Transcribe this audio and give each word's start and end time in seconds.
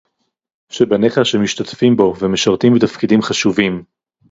שבניך 0.71 1.25
שמשתתפים 1.25 1.95
בו 1.97 2.13
ומשרתים 2.19 2.73
בתפקידים 2.73 3.21
חשובים 3.21 3.83